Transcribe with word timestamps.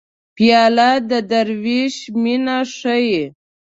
پیاله 0.35 0.89
د 1.09 1.11
دروېش 1.29 1.95
مینه 2.21 2.57
ښيي. 2.75 3.21